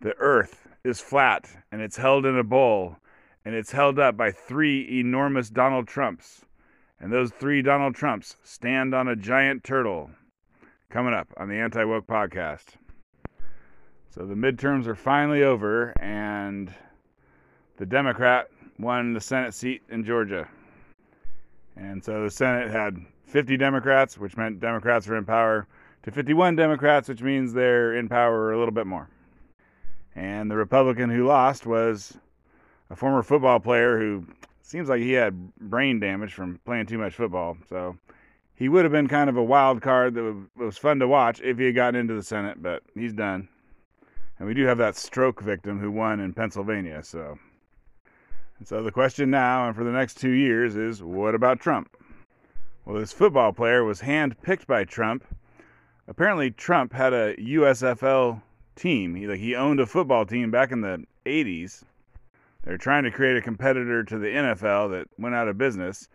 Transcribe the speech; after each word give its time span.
the 0.00 0.16
earth 0.18 0.66
is 0.84 1.00
flat 1.00 1.48
and 1.70 1.80
it's 1.80 1.96
held 1.96 2.24
in 2.24 2.36
a 2.38 2.44
bowl 2.44 2.96
and 3.44 3.54
it's 3.54 3.72
held 3.72 3.98
up 3.98 4.16
by 4.16 4.30
three 4.30 5.00
enormous 5.00 5.48
Donald 5.48 5.88
Trumps. 5.88 6.44
And 6.98 7.12
those 7.12 7.30
three 7.30 7.62
Donald 7.62 7.94
Trumps 7.94 8.36
stand 8.42 8.94
on 8.94 9.08
a 9.08 9.16
giant 9.16 9.64
turtle. 9.64 10.10
Coming 10.90 11.14
up 11.14 11.28
on 11.36 11.48
the 11.48 11.54
Anti 11.54 11.84
Woke 11.84 12.06
Podcast. 12.06 12.64
So 14.10 14.26
the 14.26 14.34
midterms 14.34 14.88
are 14.88 14.96
finally 14.96 15.44
over, 15.44 15.92
and 16.00 16.74
the 17.76 17.86
Democrat 17.86 18.48
won 18.76 19.12
the 19.12 19.20
Senate 19.20 19.54
seat 19.54 19.82
in 19.88 20.04
Georgia. 20.04 20.48
And 21.76 22.04
so 22.04 22.24
the 22.24 22.30
Senate 22.30 22.72
had 22.72 22.96
50 23.26 23.56
Democrats, 23.56 24.18
which 24.18 24.36
meant 24.36 24.58
Democrats 24.58 25.08
are 25.08 25.16
in 25.16 25.24
power, 25.24 25.68
to 26.02 26.10
51 26.10 26.56
Democrats, 26.56 27.08
which 27.08 27.22
means 27.22 27.52
they're 27.52 27.94
in 27.94 28.08
power 28.08 28.52
a 28.52 28.58
little 28.58 28.74
bit 28.74 28.86
more. 28.86 29.08
And 30.14 30.50
the 30.50 30.56
Republican 30.56 31.10
who 31.10 31.26
lost 31.26 31.66
was 31.66 32.16
a 32.90 32.96
former 32.96 33.22
football 33.22 33.60
player 33.60 33.98
who 33.98 34.26
seems 34.62 34.88
like 34.88 35.00
he 35.00 35.12
had 35.12 35.54
brain 35.56 36.00
damage 36.00 36.34
from 36.34 36.60
playing 36.64 36.86
too 36.86 36.98
much 36.98 37.14
football. 37.14 37.56
So 37.68 37.96
he 38.54 38.68
would 38.68 38.84
have 38.84 38.92
been 38.92 39.08
kind 39.08 39.30
of 39.30 39.36
a 39.36 39.42
wild 39.42 39.80
card 39.82 40.14
that 40.14 40.36
was 40.56 40.76
fun 40.76 40.98
to 40.98 41.08
watch 41.08 41.40
if 41.40 41.58
he 41.58 41.66
had 41.66 41.74
gotten 41.74 41.98
into 42.00 42.14
the 42.14 42.22
Senate, 42.22 42.62
but 42.62 42.82
he's 42.94 43.12
done. 43.12 43.48
And 44.38 44.48
we 44.48 44.54
do 44.54 44.64
have 44.66 44.78
that 44.78 44.96
stroke 44.96 45.40
victim 45.40 45.80
who 45.80 45.90
won 45.90 46.20
in 46.20 46.32
Pennsylvania. 46.32 47.02
So, 47.02 47.38
and 48.58 48.66
so 48.66 48.82
the 48.82 48.92
question 48.92 49.30
now 49.30 49.66
and 49.66 49.76
for 49.76 49.84
the 49.84 49.92
next 49.92 50.18
two 50.18 50.30
years 50.30 50.76
is 50.76 51.02
what 51.02 51.34
about 51.34 51.60
Trump? 51.60 51.96
Well, 52.84 52.98
this 52.98 53.12
football 53.12 53.52
player 53.52 53.84
was 53.84 54.00
handpicked 54.00 54.66
by 54.66 54.84
Trump. 54.84 55.24
Apparently, 56.08 56.50
Trump 56.50 56.92
had 56.92 57.12
a 57.12 57.36
USFL 57.36 58.42
team. 58.80 59.14
He 59.14 59.26
like 59.26 59.38
he 59.38 59.54
owned 59.54 59.78
a 59.78 59.86
football 59.86 60.24
team 60.24 60.50
back 60.50 60.72
in 60.72 60.80
the 60.80 61.04
80s. 61.26 61.84
They're 62.64 62.78
trying 62.78 63.04
to 63.04 63.10
create 63.10 63.36
a 63.36 63.42
competitor 63.42 64.02
to 64.04 64.18
the 64.18 64.28
NFL 64.28 64.90
that 64.90 65.08
went 65.18 65.34
out 65.34 65.48
of 65.48 65.58
business. 65.58 66.08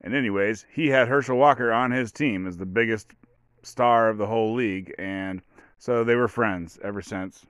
And 0.00 0.14
anyways, 0.14 0.66
he 0.72 0.88
had 0.88 1.08
Herschel 1.08 1.36
Walker 1.36 1.72
on 1.72 1.90
his 1.90 2.10
team 2.10 2.46
as 2.46 2.56
the 2.56 2.66
biggest 2.66 3.12
star 3.62 4.08
of 4.08 4.18
the 4.18 4.26
whole 4.26 4.54
league, 4.54 4.92
and 4.98 5.42
so 5.78 6.02
they 6.02 6.16
were 6.16 6.28
friends 6.28 6.78
ever 6.82 7.02
since. 7.02 7.46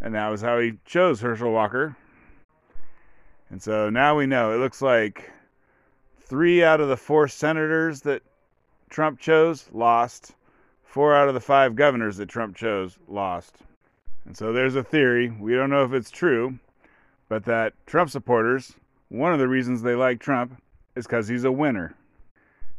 And 0.00 0.14
that 0.14 0.28
was 0.28 0.40
how 0.40 0.58
he 0.58 0.74
chose 0.84 1.20
Herschel 1.20 1.52
Walker. 1.52 1.96
And 3.50 3.60
so 3.60 3.90
now 3.90 4.16
we 4.16 4.26
know 4.26 4.52
it 4.52 4.58
looks 4.58 4.82
like 4.82 5.30
three 6.20 6.62
out 6.62 6.80
of 6.80 6.88
the 6.88 6.96
four 6.96 7.26
senators 7.26 8.02
that 8.02 8.22
Trump 8.90 9.18
chose 9.18 9.68
lost. 9.72 10.34
Four 10.84 11.14
out 11.14 11.28
of 11.28 11.34
the 11.34 11.40
five 11.40 11.74
governors 11.74 12.16
that 12.18 12.28
Trump 12.28 12.56
chose 12.56 12.98
lost. 13.08 13.56
And 14.28 14.36
so 14.36 14.52
there's 14.52 14.76
a 14.76 14.84
theory, 14.84 15.30
we 15.30 15.54
don't 15.54 15.70
know 15.70 15.84
if 15.84 15.94
it's 15.94 16.10
true, 16.10 16.58
but 17.30 17.46
that 17.46 17.72
Trump 17.86 18.10
supporters, 18.10 18.74
one 19.08 19.32
of 19.32 19.38
the 19.38 19.48
reasons 19.48 19.80
they 19.80 19.94
like 19.94 20.20
Trump 20.20 20.60
is 20.94 21.06
because 21.06 21.28
he's 21.28 21.44
a 21.44 21.50
winner. 21.50 21.94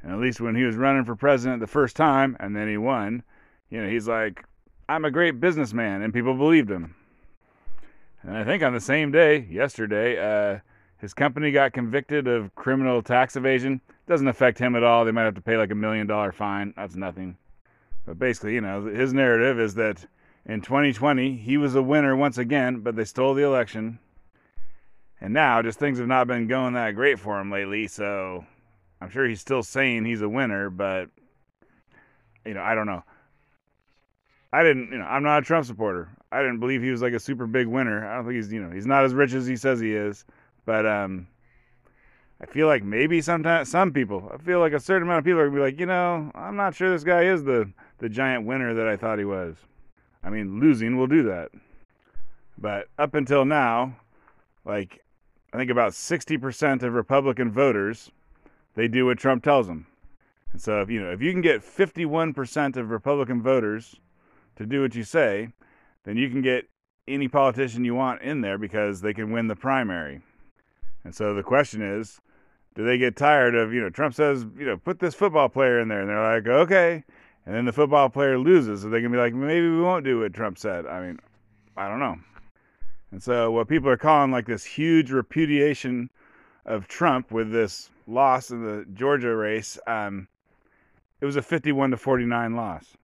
And 0.03 0.11
at 0.11 0.19
least 0.19 0.39
when 0.39 0.53
he 0.53 0.63
was 0.63 0.75
running 0.75 1.05
for 1.05 1.15
president 1.15 1.59
the 1.59 1.65
first 1.65 1.95
time 1.95 2.37
and 2.39 2.55
then 2.55 2.67
he 2.69 2.77
won, 2.77 3.23
you 3.71 3.81
know, 3.81 3.89
he's 3.89 4.07
like, 4.07 4.45
I'm 4.87 5.05
a 5.05 5.11
great 5.11 5.39
businessman, 5.39 6.03
and 6.03 6.13
people 6.13 6.35
believed 6.35 6.69
him. 6.69 6.93
And 8.21 8.37
I 8.37 8.43
think 8.43 8.61
on 8.61 8.73
the 8.73 8.79
same 8.79 9.11
day, 9.11 9.47
yesterday, 9.49 10.19
uh, 10.19 10.59
his 10.99 11.15
company 11.15 11.51
got 11.51 11.73
convicted 11.73 12.27
of 12.27 12.53
criminal 12.53 13.01
tax 13.01 13.35
evasion. 13.35 13.81
Doesn't 14.05 14.27
affect 14.27 14.59
him 14.59 14.75
at 14.75 14.83
all. 14.83 15.03
They 15.03 15.11
might 15.11 15.23
have 15.23 15.33
to 15.33 15.41
pay 15.41 15.57
like 15.57 15.71
a 15.71 15.75
million 15.75 16.05
dollar 16.05 16.31
fine. 16.31 16.75
That's 16.77 16.95
nothing. 16.95 17.37
But 18.05 18.19
basically, 18.19 18.53
you 18.53 18.61
know, 18.61 18.85
his 18.85 19.13
narrative 19.13 19.59
is 19.59 19.73
that 19.73 20.05
in 20.49 20.61
2020 20.61 21.37
he 21.37 21.57
was 21.57 21.75
a 21.75 21.81
winner 21.81 22.15
once 22.15 22.37
again, 22.37 22.79
but 22.79 22.95
they 22.95 23.05
stole 23.05 23.35
the 23.35 23.43
election. 23.43 23.99
And 25.21 25.33
now, 25.33 25.61
just 25.61 25.77
things 25.77 25.99
have 25.99 26.07
not 26.07 26.27
been 26.27 26.47
going 26.47 26.73
that 26.73 26.95
great 26.95 27.19
for 27.19 27.39
him 27.39 27.51
lately. 27.51 27.87
So 27.87 28.45
I'm 28.99 29.09
sure 29.09 29.27
he's 29.27 29.41
still 29.41 29.61
saying 29.61 30.05
he's 30.05 30.21
a 30.21 30.29
winner, 30.29 30.69
but 30.69 31.09
you 32.45 32.53
know, 32.55 32.61
I 32.61 32.73
don't 32.73 32.87
know. 32.87 33.03
I 34.51 34.63
didn't, 34.63 34.91
you 34.91 34.97
know, 34.97 35.05
I'm 35.05 35.21
not 35.21 35.43
a 35.43 35.45
Trump 35.45 35.67
supporter. 35.67 36.09
I 36.31 36.39
didn't 36.39 36.59
believe 36.59 36.81
he 36.81 36.89
was 36.89 37.03
like 37.03 37.13
a 37.13 37.19
super 37.19 37.45
big 37.45 37.67
winner. 37.67 38.07
I 38.07 38.15
don't 38.15 38.25
think 38.25 38.37
he's, 38.37 38.51
you 38.51 38.61
know, 38.61 38.73
he's 38.73 38.87
not 38.87 39.03
as 39.03 39.13
rich 39.13 39.33
as 39.33 39.45
he 39.45 39.55
says 39.55 39.79
he 39.79 39.93
is. 39.93 40.25
But 40.65 40.87
um, 40.87 41.27
I 42.41 42.47
feel 42.47 42.65
like 42.65 42.83
maybe 42.83 43.21
sometimes 43.21 43.69
some 43.69 43.91
people, 43.91 44.31
I 44.33 44.37
feel 44.37 44.59
like 44.59 44.73
a 44.73 44.79
certain 44.79 45.03
amount 45.03 45.19
of 45.19 45.25
people 45.25 45.41
are 45.41 45.47
gonna 45.47 45.57
be 45.57 45.63
like, 45.63 45.79
you 45.79 45.85
know, 45.85 46.31
I'm 46.33 46.55
not 46.55 46.73
sure 46.73 46.89
this 46.89 47.03
guy 47.03 47.23
is 47.25 47.43
the 47.43 47.71
the 47.99 48.09
giant 48.09 48.47
winner 48.47 48.73
that 48.73 48.87
I 48.87 48.95
thought 48.95 49.19
he 49.19 49.25
was. 49.25 49.57
I 50.23 50.29
mean, 50.29 50.59
losing 50.59 50.97
will 50.97 51.07
do 51.07 51.23
that. 51.23 51.49
But 52.57 52.87
up 52.97 53.13
until 53.13 53.45
now, 53.45 53.97
like 54.65 55.03
I 55.53 55.57
think 55.57 55.71
about 55.71 55.93
60% 55.93 56.83
of 56.83 56.93
Republican 56.93 57.51
voters, 57.51 58.11
they 58.75 58.87
do 58.87 59.05
what 59.05 59.17
Trump 59.17 59.43
tells 59.43 59.67
them. 59.67 59.87
And 60.51 60.61
so 60.61 60.81
if 60.81 60.89
you 60.89 61.01
know, 61.01 61.11
if 61.11 61.21
you 61.21 61.31
can 61.31 61.41
get 61.41 61.61
51% 61.61 62.75
of 62.75 62.89
Republican 62.89 63.41
voters 63.41 63.95
to 64.55 64.65
do 64.65 64.81
what 64.81 64.95
you 64.95 65.03
say, 65.03 65.49
then 66.03 66.17
you 66.17 66.29
can 66.29 66.41
get 66.41 66.67
any 67.07 67.27
politician 67.27 67.85
you 67.85 67.95
want 67.95 68.21
in 68.21 68.41
there 68.41 68.57
because 68.57 69.01
they 69.01 69.13
can 69.13 69.31
win 69.31 69.47
the 69.47 69.55
primary. 69.55 70.21
And 71.03 71.15
so 71.15 71.33
the 71.33 71.43
question 71.43 71.81
is, 71.81 72.19
do 72.75 72.85
they 72.85 72.97
get 72.97 73.15
tired 73.15 73.55
of, 73.55 73.73
you 73.73 73.81
know, 73.81 73.89
Trump 73.89 74.13
says, 74.13 74.45
you 74.57 74.65
know, 74.65 74.77
put 74.77 74.99
this 74.99 75.15
football 75.15 75.49
player 75.49 75.79
in 75.79 75.87
there 75.87 76.01
and 76.01 76.09
they're 76.09 76.35
like, 76.35 76.47
"Okay." 76.47 77.03
And 77.49 77.57
then 77.57 77.65
the 77.65 77.73
football 77.73 78.09
player 78.09 78.37
loses, 78.37 78.83
so 78.83 78.89
they 78.89 79.01
can 79.01 79.11
be 79.11 79.17
like, 79.17 79.33
"Maybe 79.33 79.67
we 79.67 79.81
won't 79.81 80.05
do 80.05 80.19
what 80.19 80.35
Trump 80.35 80.59
said." 80.59 80.85
I 80.85 81.01
mean, 81.01 81.17
I 81.75 81.87
don't 81.87 81.97
know. 81.97 82.19
And 83.09 83.23
so 83.23 83.49
what 83.49 83.67
people 83.67 83.89
are 83.89 83.97
calling 83.97 84.29
like 84.29 84.45
this 84.45 84.63
huge 84.63 85.09
repudiation 85.09 86.11
of 86.67 86.87
Trump 86.87 87.31
with 87.31 87.51
this 87.51 87.89
loss 88.05 88.51
in 88.51 88.63
the 88.63 88.85
Georgia 88.93 89.35
race, 89.35 89.79
um, 89.87 90.27
it 91.21 91.25
was 91.25 91.37
a 91.37 91.41
51 91.41 91.89
to 91.89 91.97
49 91.97 92.55
loss. 92.55 92.95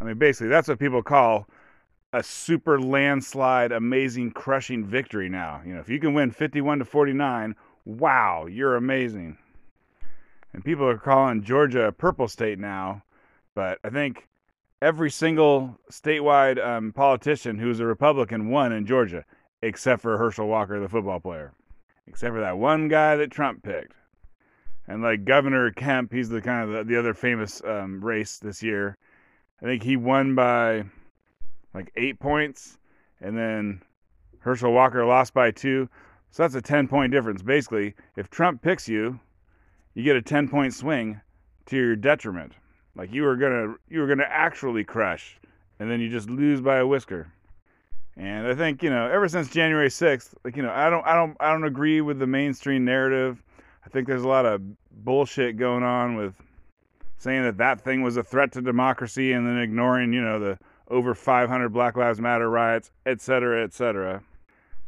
I 0.00 0.04
mean, 0.04 0.18
basically, 0.18 0.48
that's 0.48 0.66
what 0.66 0.80
people 0.80 1.04
call 1.04 1.46
a 2.12 2.20
super 2.20 2.80
landslide, 2.80 3.70
amazing, 3.70 4.32
crushing 4.32 4.84
victory 4.84 5.28
now. 5.28 5.62
You 5.64 5.74
know, 5.74 5.80
if 5.80 5.88
you 5.88 6.00
can 6.00 6.14
win 6.14 6.32
51 6.32 6.80
to 6.80 6.84
49, 6.84 7.54
wow, 7.84 8.46
you're 8.46 8.74
amazing. 8.74 9.38
And 10.52 10.64
people 10.64 10.88
are 10.88 10.98
calling 10.98 11.44
Georgia 11.44 11.84
a 11.84 11.92
purple 11.92 12.26
state 12.26 12.58
now, 12.58 13.04
but 13.58 13.80
I 13.82 13.90
think 13.90 14.28
every 14.80 15.10
single 15.10 15.76
statewide 15.90 16.64
um, 16.64 16.92
politician 16.92 17.58
who's 17.58 17.80
a 17.80 17.86
Republican 17.86 18.50
won 18.50 18.70
in 18.70 18.86
Georgia, 18.86 19.24
except 19.62 20.00
for 20.00 20.16
Herschel 20.16 20.46
Walker, 20.46 20.78
the 20.78 20.88
football 20.88 21.18
player, 21.18 21.52
except 22.06 22.34
for 22.34 22.40
that 22.40 22.56
one 22.56 22.86
guy 22.86 23.16
that 23.16 23.32
Trump 23.32 23.64
picked. 23.64 23.94
And 24.86 25.02
like 25.02 25.24
Governor 25.24 25.72
Kemp, 25.72 26.12
he's 26.12 26.28
the 26.28 26.40
kind 26.40 26.70
of 26.70 26.70
the, 26.72 26.84
the 26.84 26.96
other 26.96 27.14
famous 27.14 27.60
um, 27.64 28.00
race 28.00 28.38
this 28.38 28.62
year. 28.62 28.96
I 29.60 29.64
think 29.64 29.82
he 29.82 29.96
won 29.96 30.36
by 30.36 30.84
like 31.74 31.90
eight 31.96 32.20
points, 32.20 32.78
and 33.20 33.36
then 33.36 33.82
Herschel 34.38 34.72
Walker 34.72 35.04
lost 35.04 35.34
by 35.34 35.50
two. 35.50 35.88
So 36.30 36.44
that's 36.44 36.54
a 36.54 36.62
10 36.62 36.86
point 36.86 37.10
difference. 37.10 37.42
Basically, 37.42 37.96
if 38.14 38.30
Trump 38.30 38.62
picks 38.62 38.88
you, 38.88 39.18
you 39.94 40.04
get 40.04 40.14
a 40.14 40.22
10 40.22 40.48
point 40.48 40.74
swing 40.74 41.20
to 41.66 41.76
your 41.76 41.96
detriment. 41.96 42.52
Like 42.98 43.12
you 43.12 43.22
were 43.22 43.36
gonna 43.36 43.76
you 43.88 44.00
were 44.00 44.08
gonna 44.08 44.26
actually 44.28 44.82
crush, 44.82 45.38
and 45.78 45.88
then 45.88 46.00
you 46.00 46.10
just 46.10 46.28
lose 46.28 46.60
by 46.60 46.78
a 46.78 46.86
whisker. 46.86 47.32
And 48.16 48.48
I 48.48 48.54
think 48.56 48.82
you 48.82 48.90
know 48.90 49.08
ever 49.08 49.28
since 49.28 49.48
January 49.48 49.88
6th, 49.88 50.34
like 50.44 50.56
you 50.56 50.62
know 50.64 50.72
I 50.72 50.90
don't 50.90 51.06
I 51.06 51.14
don't 51.14 51.36
I 51.38 51.52
don't 51.52 51.64
agree 51.64 52.00
with 52.00 52.18
the 52.18 52.26
mainstream 52.26 52.84
narrative. 52.84 53.40
I 53.86 53.88
think 53.88 54.08
there's 54.08 54.24
a 54.24 54.28
lot 54.28 54.44
of 54.44 54.60
bullshit 54.90 55.56
going 55.56 55.84
on 55.84 56.16
with 56.16 56.34
saying 57.18 57.44
that 57.44 57.56
that 57.58 57.80
thing 57.80 58.02
was 58.02 58.16
a 58.16 58.24
threat 58.24 58.50
to 58.52 58.60
democracy 58.60 59.32
and 59.32 59.46
then 59.46 59.58
ignoring 59.58 60.12
you 60.12 60.20
know 60.20 60.40
the 60.40 60.58
over 60.88 61.14
500 61.14 61.68
Black 61.68 61.96
Lives 61.96 62.20
Matter 62.20 62.50
riots, 62.50 62.90
etc., 63.06 63.62
etc. 63.62 64.22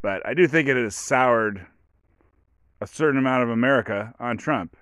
But 0.02 0.26
I 0.26 0.34
do 0.34 0.48
think 0.48 0.68
it 0.68 0.76
has 0.76 0.96
soured 0.96 1.64
a 2.80 2.86
certain 2.88 3.18
amount 3.18 3.44
of 3.44 3.50
America 3.50 4.14
on 4.18 4.36
Trump. 4.36 4.76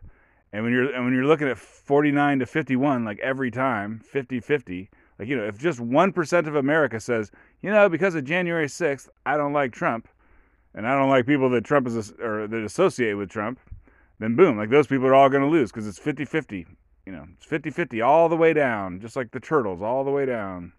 And 0.52 0.64
when 0.64 0.72
you're 0.72 0.92
and 0.94 1.04
when 1.04 1.14
you're 1.14 1.26
looking 1.26 1.48
at 1.48 1.58
49 1.58 2.38
to 2.38 2.46
51 2.46 3.04
like 3.04 3.18
every 3.20 3.50
time, 3.50 4.00
50-50, 4.12 4.88
like 5.18 5.28
you 5.28 5.36
know, 5.36 5.44
if 5.44 5.58
just 5.58 5.78
1% 5.78 6.46
of 6.46 6.54
America 6.54 7.00
says, 7.00 7.30
"You 7.60 7.70
know, 7.70 7.88
because 7.88 8.14
of 8.14 8.24
January 8.24 8.66
6th, 8.66 9.08
I 9.26 9.36
don't 9.36 9.52
like 9.52 9.72
Trump." 9.72 10.08
And 10.74 10.86
I 10.86 10.94
don't 10.94 11.08
like 11.08 11.26
people 11.26 11.50
that 11.50 11.64
Trump 11.64 11.86
is 11.86 12.12
or 12.20 12.46
that 12.46 12.64
associate 12.64 13.14
with 13.14 13.30
Trump, 13.30 13.58
then 14.18 14.36
boom, 14.36 14.56
like 14.56 14.70
those 14.70 14.86
people 14.86 15.06
are 15.06 15.14
all 15.14 15.28
going 15.28 15.42
to 15.42 15.48
lose 15.48 15.70
because 15.70 15.86
it's 15.86 15.98
50-50. 15.98 16.66
You 17.06 17.12
know, 17.12 17.26
it's 17.36 17.46
50-50 17.46 18.04
all 18.06 18.28
the 18.28 18.36
way 18.36 18.52
down, 18.52 19.00
just 19.00 19.16
like 19.16 19.30
the 19.30 19.40
turtles 19.40 19.82
all 19.82 20.04
the 20.04 20.10
way 20.10 20.26
down. 20.26 20.72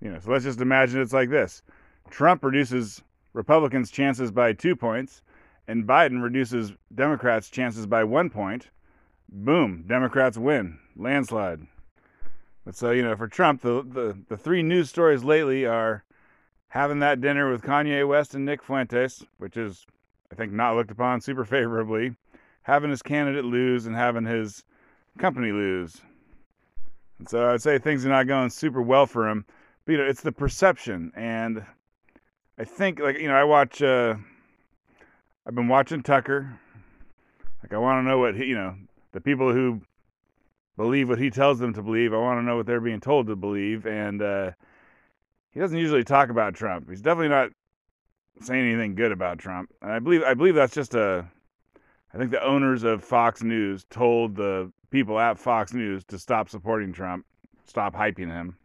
You 0.00 0.10
know, 0.10 0.18
so 0.20 0.30
let's 0.30 0.44
just 0.44 0.60
imagine 0.60 1.00
it's 1.00 1.12
like 1.12 1.28
this. 1.28 1.62
Trump 2.08 2.44
reduces 2.44 3.02
Republicans' 3.32 3.90
chances 3.90 4.30
by 4.30 4.52
two 4.52 4.74
points, 4.74 5.22
and 5.68 5.86
Biden 5.86 6.22
reduces 6.22 6.72
Democrats' 6.94 7.50
chances 7.50 7.86
by 7.86 8.04
one 8.04 8.30
point. 8.30 8.70
Boom, 9.32 9.84
Democrats 9.86 10.36
win. 10.36 10.78
Landslide. 10.96 11.60
But 12.64 12.74
so, 12.74 12.90
you 12.90 13.02
know, 13.02 13.16
for 13.16 13.28
Trump, 13.28 13.62
the, 13.62 13.82
the, 13.82 14.18
the 14.28 14.36
three 14.36 14.62
news 14.62 14.90
stories 14.90 15.24
lately 15.24 15.64
are 15.64 16.04
having 16.68 16.98
that 16.98 17.20
dinner 17.20 17.50
with 17.50 17.62
Kanye 17.62 18.06
West 18.06 18.34
and 18.34 18.44
Nick 18.44 18.62
Fuentes, 18.62 19.24
which 19.38 19.56
is, 19.56 19.86
I 20.30 20.34
think, 20.34 20.52
not 20.52 20.76
looked 20.76 20.90
upon 20.90 21.20
super 21.20 21.44
favorably, 21.44 22.16
having 22.62 22.90
his 22.90 23.02
candidate 23.02 23.44
lose 23.44 23.86
and 23.86 23.94
having 23.94 24.24
his 24.24 24.64
company 25.18 25.52
lose. 25.52 26.00
And 27.18 27.28
so 27.28 27.50
I'd 27.50 27.62
say 27.62 27.78
things 27.78 28.04
are 28.04 28.10
not 28.10 28.26
going 28.26 28.50
super 28.50 28.82
well 28.82 29.06
for 29.06 29.28
him. 29.28 29.44
But, 29.84 29.92
you 29.92 29.98
know, 29.98 30.06
it's 30.06 30.22
the 30.22 30.32
perception. 30.32 31.12
And 31.14 31.64
I 32.58 32.64
think, 32.64 32.98
like, 32.98 33.18
you 33.18 33.28
know, 33.28 33.34
I 33.34 33.44
watch, 33.44 33.80
uh, 33.80 34.16
I've 35.46 35.54
been 35.54 35.68
watching 35.68 36.02
Tucker. 36.02 36.58
Like, 37.62 37.72
I 37.72 37.78
want 37.78 38.04
to 38.04 38.08
know 38.08 38.18
what 38.18 38.34
he, 38.34 38.46
you 38.46 38.54
know, 38.54 38.74
the 39.12 39.20
people 39.20 39.52
who 39.52 39.80
believe 40.76 41.08
what 41.08 41.18
he 41.18 41.30
tells 41.30 41.58
them 41.58 41.74
to 41.74 41.82
believe, 41.82 42.12
I 42.12 42.18
want 42.18 42.38
to 42.38 42.42
know 42.42 42.56
what 42.56 42.66
they're 42.66 42.80
being 42.80 43.00
told 43.00 43.26
to 43.26 43.36
believe. 43.36 43.86
And, 43.86 44.22
uh, 44.22 44.50
he 45.52 45.60
doesn't 45.60 45.78
usually 45.78 46.04
talk 46.04 46.30
about 46.30 46.54
Trump. 46.54 46.88
He's 46.88 47.02
definitely 47.02 47.28
not 47.28 47.50
saying 48.42 48.66
anything 48.66 48.94
good 48.94 49.12
about 49.12 49.38
Trump. 49.38 49.70
And 49.82 49.90
I 49.90 49.98
believe 49.98 50.22
I 50.22 50.34
believe 50.34 50.54
that's 50.54 50.74
just 50.74 50.94
a 50.94 51.26
I 52.14 52.18
think 52.18 52.30
the 52.30 52.44
owners 52.44 52.82
of 52.84 53.04
Fox 53.04 53.42
News 53.42 53.84
told 53.90 54.36
the 54.36 54.72
people 54.90 55.18
at 55.18 55.38
Fox 55.38 55.72
News 55.72 56.04
to 56.04 56.18
stop 56.18 56.48
supporting 56.48 56.92
Trump, 56.92 57.24
stop 57.66 57.94
hyping 57.94 58.30
him. 58.30 58.56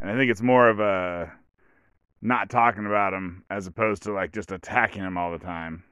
And 0.00 0.10
I 0.10 0.16
think 0.16 0.30
it's 0.30 0.42
more 0.42 0.68
of 0.68 0.80
a 0.80 1.32
not 2.20 2.50
talking 2.50 2.86
about 2.86 3.12
him 3.12 3.44
as 3.50 3.66
opposed 3.66 4.02
to 4.04 4.12
like 4.12 4.32
just 4.32 4.52
attacking 4.52 5.02
him 5.02 5.16
all 5.16 5.32
the 5.32 5.38
time. 5.38 5.82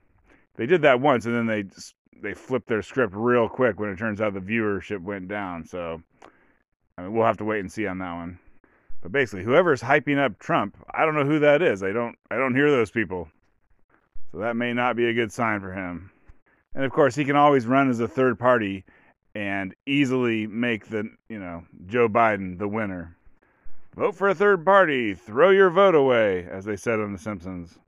They 0.57 0.67
did 0.67 0.83
that 0.83 1.01
once 1.01 1.27
and 1.27 1.35
then 1.35 1.47
they 1.47 1.65
they 2.23 2.35
flipped 2.35 2.69
their 2.69 2.83
script 2.83 3.15
real 3.15 3.49
quick 3.49 3.79
when 3.79 3.91
it 3.91 3.99
turns 3.99 4.21
out 4.21 4.35
the 4.35 4.41
viewership 4.41 5.03
went 5.03 5.29
down. 5.29 5.65
So 5.65 6.03
I 6.99 7.03
mean, 7.03 7.13
we'll 7.13 7.27
have 7.27 7.39
to 7.39 7.45
wait 7.45 7.61
and 7.61 7.71
see 7.71 7.87
on 7.87 7.99
that 7.99 8.15
one. 8.15 8.39
But 9.03 9.13
basically, 9.13 9.45
whoever's 9.45 9.83
hyping 9.83 10.19
up 10.19 10.39
Trump, 10.39 10.77
I 10.93 11.05
don't 11.05 11.15
know 11.15 11.25
who 11.25 11.39
that 11.41 11.63
is. 11.63 11.83
I 11.83 11.93
don't 11.93 12.17
I 12.31 12.37
don't 12.37 12.55
hear 12.55 12.71
those 12.71 12.91
people. 12.91 13.29
So 14.33 14.39
that 14.39 14.57
may 14.57 14.73
not 14.73 14.97
be 14.97 15.07
a 15.07 15.15
good 15.15 15.33
sign 15.33 15.61
for 15.61 15.73
him. 15.73 16.11
And 16.75 16.85
of 16.85 16.93
course, 16.93 17.15
he 17.15 17.25
can 17.25 17.37
always 17.37 17.67
run 17.67 17.89
as 17.89 18.01
a 18.01 18.09
third 18.09 18.39
party 18.39 18.85
and 19.35 19.75
easily 19.87 20.47
make 20.47 20.89
the, 20.89 21.11
you 21.29 21.39
know, 21.39 21.65
Joe 21.87 22.09
Biden 22.09 22.59
the 22.59 22.69
winner. 22.69 23.17
Vote 23.95 24.15
for 24.15 24.29
a 24.29 24.35
third 24.35 24.65
party, 24.65 25.15
throw 25.15 25.51
your 25.51 25.71
vote 25.71 25.95
away, 25.95 26.47
as 26.51 26.67
they 26.67 26.77
said 26.77 27.01
on 27.01 27.13
The 27.13 27.19
Simpsons. 27.19 27.79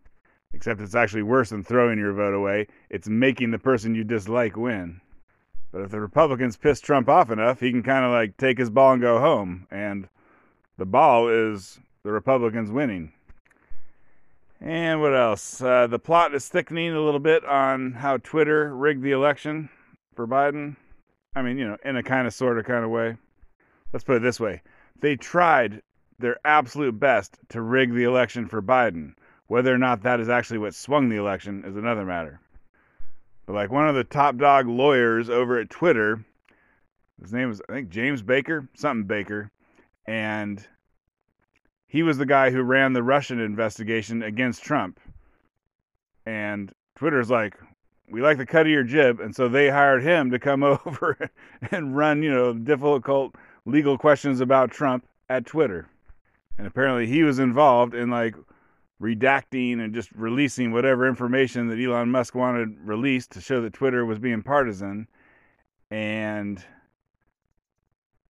Except 0.52 0.80
it's 0.80 0.94
actually 0.94 1.22
worse 1.22 1.50
than 1.50 1.62
throwing 1.62 1.98
your 1.98 2.12
vote 2.12 2.34
away. 2.34 2.66
It's 2.90 3.08
making 3.08 3.50
the 3.50 3.58
person 3.58 3.94
you 3.94 4.04
dislike 4.04 4.56
win. 4.56 5.00
But 5.70 5.82
if 5.82 5.90
the 5.90 6.00
Republicans 6.00 6.56
piss 6.56 6.80
Trump 6.80 7.08
off 7.08 7.30
enough, 7.30 7.60
he 7.60 7.70
can 7.70 7.82
kind 7.82 8.04
of 8.04 8.12
like 8.12 8.36
take 8.36 8.58
his 8.58 8.70
ball 8.70 8.92
and 8.92 9.02
go 9.02 9.20
home. 9.20 9.66
And 9.70 10.08
the 10.78 10.86
ball 10.86 11.28
is 11.28 11.78
the 12.02 12.12
Republicans 12.12 12.70
winning. 12.70 13.12
And 14.60 15.00
what 15.00 15.14
else? 15.14 15.60
Uh, 15.60 15.86
the 15.86 15.98
plot 15.98 16.34
is 16.34 16.48
thickening 16.48 16.92
a 16.92 17.00
little 17.00 17.20
bit 17.20 17.44
on 17.44 17.92
how 17.92 18.16
Twitter 18.16 18.74
rigged 18.74 19.02
the 19.02 19.12
election 19.12 19.68
for 20.14 20.26
Biden. 20.26 20.76
I 21.36 21.42
mean, 21.42 21.58
you 21.58 21.68
know, 21.68 21.76
in 21.84 21.96
a 21.96 22.02
kind 22.02 22.26
of, 22.26 22.34
sort 22.34 22.58
of, 22.58 22.64
kind 22.64 22.84
of 22.84 22.90
way. 22.90 23.16
Let's 23.92 24.04
put 24.04 24.16
it 24.16 24.22
this 24.22 24.40
way 24.40 24.62
they 25.00 25.16
tried 25.16 25.82
their 26.18 26.38
absolute 26.44 26.98
best 26.98 27.38
to 27.50 27.62
rig 27.62 27.94
the 27.94 28.02
election 28.02 28.48
for 28.48 28.60
Biden. 28.60 29.14
Whether 29.48 29.74
or 29.74 29.78
not 29.78 30.02
that 30.02 30.20
is 30.20 30.28
actually 30.28 30.58
what 30.58 30.74
swung 30.74 31.08
the 31.08 31.16
election 31.16 31.64
is 31.64 31.76
another 31.76 32.04
matter. 32.04 32.40
But 33.46 33.54
like 33.54 33.70
one 33.70 33.88
of 33.88 33.94
the 33.94 34.04
top 34.04 34.36
dog 34.36 34.68
lawyers 34.68 35.30
over 35.30 35.58
at 35.58 35.70
Twitter, 35.70 36.24
his 37.20 37.32
name 37.32 37.48
was 37.48 37.62
I 37.68 37.72
think 37.72 37.88
James 37.88 38.22
Baker, 38.22 38.68
something 38.74 39.06
Baker, 39.06 39.50
and 40.06 40.64
he 41.86 42.02
was 42.02 42.18
the 42.18 42.26
guy 42.26 42.50
who 42.50 42.62
ran 42.62 42.92
the 42.92 43.02
Russian 43.02 43.40
investigation 43.40 44.22
against 44.22 44.62
Trump. 44.62 45.00
And 46.26 46.70
Twitter's 46.96 47.30
like, 47.30 47.56
we 48.10 48.20
like 48.20 48.36
the 48.36 48.46
cut 48.46 48.66
of 48.66 48.72
your 48.72 48.84
jib, 48.84 49.20
and 49.20 49.34
so 49.34 49.48
they 49.48 49.70
hired 49.70 50.02
him 50.02 50.30
to 50.30 50.38
come 50.38 50.62
over 50.62 51.30
and 51.70 51.96
run, 51.96 52.22
you 52.22 52.30
know, 52.30 52.52
difficult 52.52 53.34
legal 53.64 53.96
questions 53.96 54.40
about 54.40 54.70
Trump 54.70 55.06
at 55.30 55.46
Twitter. 55.46 55.88
And 56.58 56.66
apparently 56.66 57.06
he 57.06 57.22
was 57.22 57.38
involved 57.38 57.94
in 57.94 58.10
like 58.10 58.34
redacting 59.00 59.80
and 59.80 59.94
just 59.94 60.10
releasing 60.12 60.72
whatever 60.72 61.08
information 61.08 61.68
that 61.68 61.80
Elon 61.80 62.10
Musk 62.10 62.34
wanted 62.34 62.76
released 62.80 63.32
to 63.32 63.40
show 63.40 63.60
that 63.62 63.72
Twitter 63.72 64.04
was 64.04 64.18
being 64.18 64.42
partisan. 64.42 65.06
And 65.90 66.64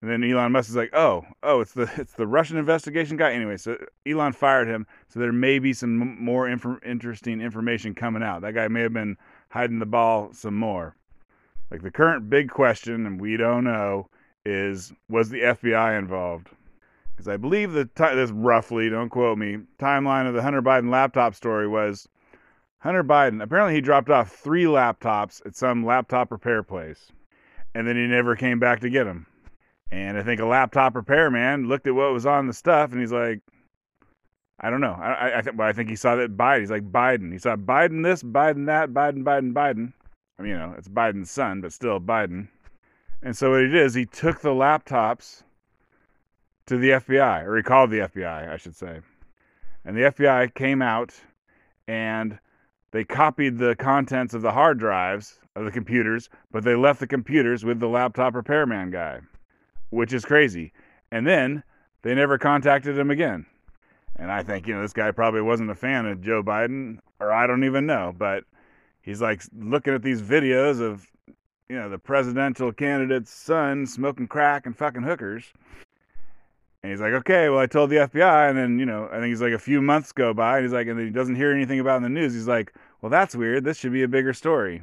then 0.00 0.22
Elon 0.22 0.52
Musk 0.52 0.68
is 0.68 0.76
like, 0.76 0.94
"Oh, 0.94 1.24
oh, 1.42 1.60
it's 1.60 1.72
the 1.72 1.90
it's 1.96 2.12
the 2.12 2.26
Russian 2.26 2.56
investigation 2.56 3.16
guy." 3.16 3.32
Anyway, 3.32 3.56
so 3.56 3.76
Elon 4.06 4.32
fired 4.32 4.68
him. 4.68 4.86
So 5.08 5.18
there 5.18 5.32
may 5.32 5.58
be 5.58 5.72
some 5.72 6.22
more 6.22 6.48
inf- 6.48 6.82
interesting 6.84 7.40
information 7.40 7.94
coming 7.94 8.22
out. 8.22 8.42
That 8.42 8.54
guy 8.54 8.68
may 8.68 8.82
have 8.82 8.92
been 8.92 9.16
hiding 9.50 9.78
the 9.78 9.86
ball 9.86 10.32
some 10.32 10.54
more. 10.54 10.94
Like 11.70 11.82
the 11.82 11.90
current 11.90 12.30
big 12.30 12.50
question, 12.50 13.06
and 13.06 13.20
we 13.20 13.36
don't 13.36 13.64
know, 13.64 14.08
is 14.44 14.92
was 15.08 15.30
the 15.30 15.40
FBI 15.40 15.98
involved? 15.98 16.48
Because 17.18 17.26
I 17.26 17.36
believe 17.36 17.72
the 17.72 17.84
t- 17.84 18.14
this 18.14 18.30
roughly, 18.30 18.88
don't 18.88 19.08
quote 19.08 19.38
me, 19.38 19.58
timeline 19.80 20.28
of 20.28 20.34
the 20.34 20.42
Hunter 20.42 20.62
Biden 20.62 20.88
laptop 20.88 21.34
story 21.34 21.66
was 21.66 22.08
Hunter 22.78 23.02
Biden. 23.02 23.42
Apparently, 23.42 23.74
he 23.74 23.80
dropped 23.80 24.08
off 24.08 24.30
three 24.30 24.66
laptops 24.66 25.44
at 25.44 25.56
some 25.56 25.84
laptop 25.84 26.30
repair 26.30 26.62
place, 26.62 27.10
and 27.74 27.88
then 27.88 27.96
he 27.96 28.06
never 28.06 28.36
came 28.36 28.60
back 28.60 28.78
to 28.82 28.88
get 28.88 29.02
them. 29.02 29.26
And 29.90 30.16
I 30.16 30.22
think 30.22 30.40
a 30.40 30.44
laptop 30.44 30.94
repairman 30.94 31.66
looked 31.66 31.88
at 31.88 31.94
what 31.96 32.12
was 32.12 32.24
on 32.24 32.46
the 32.46 32.52
stuff 32.52 32.92
and 32.92 33.00
he's 33.00 33.10
like, 33.10 33.40
I 34.60 34.70
don't 34.70 34.80
know. 34.80 34.92
I, 34.92 35.38
I, 35.38 35.40
th- 35.40 35.56
well, 35.56 35.66
I 35.66 35.72
think 35.72 35.88
he 35.88 35.96
saw 35.96 36.14
that 36.14 36.36
Biden. 36.36 36.60
He's 36.60 36.70
like 36.70 36.92
Biden. 36.92 37.32
He 37.32 37.38
saw 37.38 37.56
Biden 37.56 38.04
this, 38.04 38.22
Biden 38.22 38.66
that, 38.66 38.90
Biden, 38.90 39.24
Biden, 39.24 39.52
Biden. 39.52 39.92
I 40.38 40.42
mean, 40.42 40.52
you 40.52 40.58
know, 40.58 40.74
it's 40.78 40.88
Biden's 40.88 41.32
son, 41.32 41.62
but 41.62 41.72
still 41.72 41.98
Biden. 41.98 42.46
And 43.22 43.36
so 43.36 43.50
what 43.50 43.62
he 43.62 43.66
did 43.66 43.86
is 43.86 43.94
he 43.94 44.06
took 44.06 44.40
the 44.40 44.50
laptops 44.50 45.42
to 46.68 46.78
the 46.78 46.90
FBI, 46.90 47.44
or 47.44 47.56
he 47.56 47.62
called 47.62 47.90
the 47.90 47.98
FBI, 47.98 48.48
I 48.48 48.56
should 48.56 48.76
say. 48.76 49.00
And 49.84 49.96
the 49.96 50.12
FBI 50.12 50.54
came 50.54 50.82
out 50.82 51.14
and 51.86 52.38
they 52.90 53.04
copied 53.04 53.58
the 53.58 53.74
contents 53.76 54.34
of 54.34 54.42
the 54.42 54.52
hard 54.52 54.78
drives 54.78 55.38
of 55.56 55.64
the 55.64 55.70
computers, 55.70 56.30
but 56.50 56.64
they 56.64 56.74
left 56.74 57.00
the 57.00 57.06
computers 57.06 57.64
with 57.64 57.80
the 57.80 57.88
laptop 57.88 58.34
repairman 58.34 58.90
guy 58.90 59.20
which 59.90 60.12
is 60.12 60.24
crazy. 60.24 60.72
And 61.10 61.26
then 61.26 61.62
they 62.02 62.14
never 62.14 62.38
contacted 62.38 62.98
him 62.98 63.10
again. 63.10 63.46
And 64.16 64.30
I 64.30 64.42
think, 64.42 64.66
you 64.66 64.74
know, 64.74 64.82
this 64.82 64.92
guy 64.92 65.10
probably 65.10 65.42
wasn't 65.42 65.70
a 65.70 65.74
fan 65.74 66.06
of 66.06 66.20
Joe 66.20 66.42
Biden, 66.42 66.98
or 67.20 67.32
I 67.32 67.46
don't 67.46 67.64
even 67.64 67.87
know, 67.87 68.14
but 68.16 68.44
he's 69.00 69.22
like 69.22 69.42
looking 69.56 69.94
at 69.94 70.02
these 70.02 70.22
videos 70.22 70.80
of, 70.80 71.06
you 71.68 71.76
know, 71.76 71.88
the 71.88 71.98
presidential 71.98 72.72
candidate's 72.72 73.30
son 73.30 73.87
smoking 73.87 74.26
crack 74.26 74.66
and 74.66 74.76
fucking 74.76 75.02
hookers. 75.02 75.44
And 76.82 76.92
he's 76.92 77.00
like, 77.00 77.12
okay, 77.12 77.49
well, 77.49 77.58
I 77.58 77.66
told 77.66 77.90
the 77.90 77.97
FBI. 77.97 78.49
And 78.49 78.56
then, 78.56 78.78
you 78.78 78.87
know, 78.87 79.08
I 79.11 79.16
think 79.16 79.26
he's 79.26 79.42
like 79.42 79.52
a 79.52 79.58
few 79.58 79.82
months 79.82 80.12
go 80.12 80.32
by 80.32 80.58
and 80.58 80.64
he's 80.64 80.73
like, 80.73 80.87
and 80.87 80.99
then 80.99 81.06
he 81.06 81.12
doesn't 81.12 81.35
hear 81.35 81.52
anything 81.52 81.80
about 81.80 81.97
in 81.97 82.02
the 82.02 82.08
news. 82.08 82.35
He's 82.35 82.49
like, 82.49 82.73
well, 83.00 83.11
that's 83.11 83.35
weird. 83.35 83.64
This 83.64 83.76
should 83.76 83.92
be 83.92 84.04
a 84.04 84.08
bigger 84.08 84.32
story. 84.32 84.82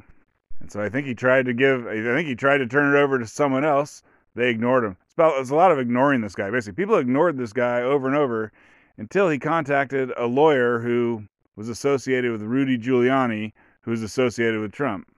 And 0.60 0.70
so 0.70 0.82
I 0.82 0.88
think 0.88 1.06
he 1.06 1.14
tried 1.14 1.46
to 1.46 1.54
give, 1.54 1.86
I 1.86 1.94
think 1.94 2.28
he 2.28 2.34
tried 2.34 2.58
to 2.58 2.66
turn 2.66 2.94
it 2.94 2.98
over 2.98 3.18
to 3.18 3.26
someone 3.26 3.64
else 3.64 4.02
they 4.34 4.50
ignored 4.50 4.84
him. 4.84 4.96
It's, 5.04 5.14
about, 5.14 5.40
it's 5.40 5.50
a 5.50 5.54
lot 5.54 5.72
of 5.72 5.78
ignoring 5.78 6.20
this 6.20 6.34
guy. 6.34 6.50
Basically, 6.50 6.76
people 6.76 6.98
ignored 6.98 7.38
this 7.38 7.52
guy 7.52 7.80
over 7.80 8.06
and 8.06 8.16
over 8.16 8.52
until 8.98 9.28
he 9.28 9.38
contacted 9.38 10.12
a 10.16 10.26
lawyer 10.26 10.78
who 10.78 11.24
was 11.56 11.70
associated 11.70 12.30
with 12.30 12.42
Rudy 12.42 12.78
Giuliani, 12.78 13.52
who 13.80 13.90
was 13.90 14.02
associated 14.02 14.60
with 14.60 14.72
Trump. 14.72 15.08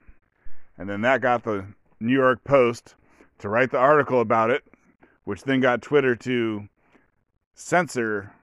And 0.77 0.89
then 0.89 1.01
that 1.01 1.21
got 1.21 1.43
the 1.43 1.65
New 1.99 2.13
York 2.13 2.43
Post 2.45 2.95
to 3.39 3.49
write 3.49 3.71
the 3.71 3.77
article 3.77 4.21
about 4.21 4.49
it, 4.49 4.63
which 5.29 5.43
then 5.43 5.59
got 5.59 5.79
Twitter 5.79 6.15
to 6.15 6.67
censor 7.53 8.33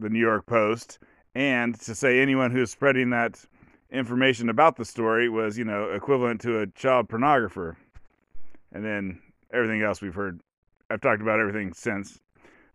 the 0.00 0.08
New 0.08 0.18
York 0.18 0.46
Post 0.46 0.98
and 1.34 1.78
to 1.80 1.94
say 1.94 2.20
anyone 2.20 2.50
who's 2.50 2.70
spreading 2.70 3.10
that 3.10 3.44
information 3.90 4.48
about 4.48 4.76
the 4.76 4.84
story 4.86 5.28
was, 5.28 5.58
you 5.58 5.66
know, 5.66 5.90
equivalent 5.90 6.40
to 6.40 6.60
a 6.60 6.66
child 6.68 7.06
pornographer. 7.10 7.76
And 8.72 8.82
then 8.82 9.20
everything 9.52 9.82
else 9.82 10.00
we've 10.00 10.14
heard. 10.14 10.40
I've 10.88 11.02
talked 11.02 11.20
about 11.20 11.38
everything 11.38 11.74
since. 11.74 12.18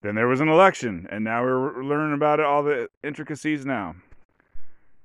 Then 0.04 0.14
there 0.14 0.28
was 0.28 0.40
an 0.40 0.50
election, 0.50 1.08
and 1.10 1.24
now 1.24 1.42
we're 1.42 1.84
learning 1.84 2.14
about 2.14 2.40
it, 2.40 2.46
all 2.46 2.62
the 2.62 2.90
intricacies 3.04 3.66
now. 3.66 3.96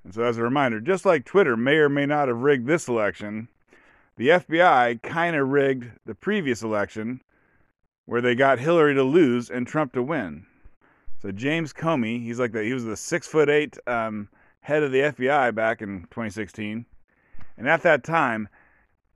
And 0.05 0.13
so, 0.13 0.25
as 0.25 0.37
a 0.37 0.43
reminder, 0.43 0.79
just 0.79 1.07
like 1.07 1.25
Twitter 1.25 1.57
may 1.57 1.77
or 1.77 1.89
may 1.89 2.05
not 2.05 2.29
have 2.29 2.37
rigged 2.37 2.67
this 2.67 2.87
election, 2.87 3.49
the 4.19 4.29
FBI 4.29 5.01
kind 5.03 5.37
of 5.37 5.49
rigged 5.49 5.87
the 6.05 6.15
previous 6.15 6.63
election 6.63 7.23
where 8.09 8.23
they 8.23 8.35
got 8.35 8.59
Hillary 8.59 8.95
to 8.95 9.03
lose 9.03 9.51
and 9.51 9.67
Trump 9.67 9.93
to 9.93 10.03
win. 10.03 10.47
So 11.21 11.31
James 11.31 11.75
Comey, 11.75 12.23
he's 12.23 12.41
like 12.41 12.53
the 12.53 12.65
he 12.65 12.73
was 12.73 12.87
the 12.87 12.97
six 12.97 13.27
foot 13.27 13.51
eight 13.51 13.77
um, 13.87 14.31
head 14.61 14.83
of 14.83 14.93
the 14.93 15.01
FBI 15.01 15.55
back 15.55 15.83
in 15.83 16.05
2016, 16.05 16.87
and 17.59 17.69
at 17.69 17.83
that 17.83 18.05
time 18.05 18.49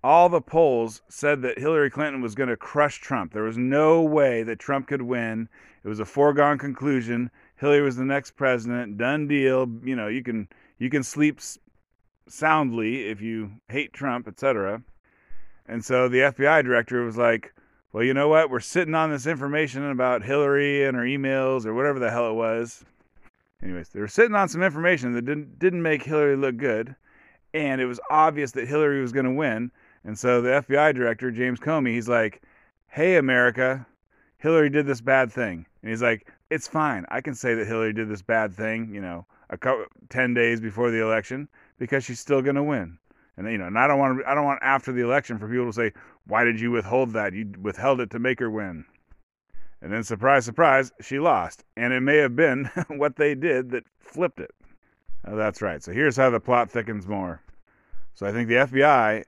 all 0.04 0.28
the 0.28 0.42
polls 0.42 1.00
said 1.08 1.40
that 1.40 1.58
Hillary 1.58 1.88
Clinton 1.88 2.20
was 2.20 2.34
going 2.34 2.50
to 2.50 2.56
crush 2.56 3.00
Trump. 3.00 3.32
There 3.32 3.44
was 3.44 3.56
no 3.56 4.02
way 4.02 4.42
that 4.42 4.58
Trump 4.58 4.88
could 4.88 5.00
win. 5.00 5.48
It 5.82 5.88
was 5.88 6.00
a 6.00 6.04
foregone 6.04 6.58
conclusion. 6.58 7.30
Hillary 7.56 7.80
was 7.80 7.96
the 7.96 8.04
next 8.04 8.32
president. 8.32 8.98
Done 8.98 9.26
deal. 9.26 9.66
You 9.82 9.96
know, 9.96 10.08
you 10.08 10.22
can 10.22 10.48
you 10.78 10.90
can 10.90 11.02
sleep 11.02 11.40
soundly 12.28 13.06
if 13.08 13.22
you 13.22 13.52
hate 13.70 13.94
Trump, 13.94 14.28
etc. 14.28 14.82
And 15.64 15.82
so 15.82 16.10
the 16.10 16.18
FBI 16.18 16.62
director 16.62 17.02
was 17.04 17.16
like, 17.16 17.54
"Well, 17.92 18.02
you 18.02 18.14
know 18.14 18.28
what? 18.28 18.48
We're 18.48 18.60
sitting 18.60 18.94
on 18.94 19.10
this 19.10 19.26
information 19.26 19.84
about 19.90 20.22
Hillary 20.22 20.84
and 20.84 20.96
her 20.96 21.04
emails 21.04 21.66
or 21.66 21.74
whatever 21.74 21.98
the 21.98 22.10
hell 22.10 22.30
it 22.30 22.34
was." 22.34 22.84
Anyways, 23.62 23.90
they 23.90 24.00
were 24.00 24.08
sitting 24.08 24.34
on 24.34 24.48
some 24.48 24.62
information 24.62 25.12
that 25.12 25.24
didn't 25.24 25.58
didn't 25.58 25.82
make 25.82 26.02
Hillary 26.02 26.36
look 26.36 26.56
good, 26.56 26.96
and 27.54 27.80
it 27.80 27.86
was 27.86 28.00
obvious 28.10 28.52
that 28.52 28.66
Hillary 28.66 29.00
was 29.00 29.12
going 29.12 29.26
to 29.26 29.30
win. 29.30 29.70
And 30.04 30.18
so 30.18 30.40
the 30.40 30.62
FBI 30.62 30.94
director, 30.94 31.30
James 31.30 31.60
Comey, 31.60 31.92
he's 31.92 32.08
like, 32.08 32.42
"Hey, 32.88 33.16
America, 33.16 33.86
Hillary 34.38 34.70
did 34.70 34.86
this 34.86 35.00
bad 35.00 35.30
thing," 35.30 35.66
and 35.82 35.90
he's 35.90 36.02
like, 36.02 36.32
"It's 36.50 36.66
fine. 36.66 37.04
I 37.08 37.20
can 37.20 37.34
say 37.34 37.54
that 37.54 37.66
Hillary 37.66 37.92
did 37.92 38.08
this 38.08 38.22
bad 38.22 38.52
thing, 38.52 38.92
you 38.92 39.00
know, 39.00 39.26
a 39.50 39.58
couple, 39.58 39.84
ten 40.08 40.34
days 40.34 40.60
before 40.60 40.90
the 40.90 41.02
election 41.02 41.48
because 41.78 42.04
she's 42.04 42.20
still 42.20 42.42
going 42.42 42.56
to 42.56 42.62
win." 42.62 42.98
And 43.36 43.50
you 43.50 43.58
know, 43.58 43.66
and 43.66 43.78
I 43.78 43.86
don't 43.86 43.98
want 43.98 44.20
to, 44.20 44.28
I 44.28 44.34
don't 44.34 44.44
want 44.44 44.60
after 44.62 44.92
the 44.92 45.02
election 45.02 45.38
for 45.38 45.48
people 45.48 45.66
to 45.66 45.72
say, 45.72 45.92
"Why 46.26 46.44
did 46.44 46.60
you 46.60 46.70
withhold 46.70 47.12
that? 47.14 47.32
You 47.32 47.50
withheld 47.60 48.00
it 48.00 48.10
to 48.10 48.18
make 48.18 48.40
her 48.40 48.50
win." 48.50 48.84
And 49.80 49.92
then, 49.92 50.04
surprise, 50.04 50.44
surprise, 50.44 50.92
she 51.00 51.18
lost. 51.18 51.64
And 51.76 51.92
it 51.92 52.00
may 52.00 52.18
have 52.18 52.36
been 52.36 52.70
what 52.88 53.16
they 53.16 53.34
did 53.34 53.70
that 53.70 53.84
flipped 53.98 54.38
it. 54.38 54.54
Oh, 55.26 55.36
that's 55.36 55.60
right. 55.60 55.82
So 55.82 55.92
here's 55.92 56.16
how 56.16 56.30
the 56.30 56.40
plot 56.40 56.70
thickens 56.70 57.06
more. 57.06 57.40
So 58.14 58.26
I 58.26 58.32
think 58.32 58.48
the 58.48 58.54
FBI, 58.56 59.24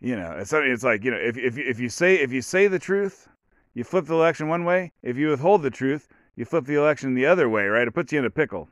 you 0.00 0.16
know, 0.16 0.32
it's 0.32 0.52
it's 0.52 0.84
like 0.84 1.04
you 1.04 1.10
know, 1.10 1.16
if 1.16 1.36
if 1.36 1.56
if 1.56 1.78
you 1.78 1.88
say 1.88 2.16
if 2.16 2.32
you 2.32 2.42
say 2.42 2.66
the 2.66 2.78
truth, 2.78 3.28
you 3.74 3.84
flip 3.84 4.06
the 4.06 4.14
election 4.14 4.48
one 4.48 4.64
way. 4.64 4.92
If 5.02 5.16
you 5.16 5.28
withhold 5.28 5.62
the 5.62 5.70
truth, 5.70 6.08
you 6.36 6.44
flip 6.44 6.64
the 6.64 6.74
election 6.74 7.14
the 7.14 7.26
other 7.26 7.48
way. 7.48 7.64
Right? 7.66 7.86
It 7.86 7.94
puts 7.94 8.12
you 8.12 8.18
in 8.18 8.24
a 8.24 8.30
pickle. 8.30 8.68